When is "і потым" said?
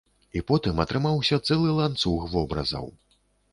0.39-0.81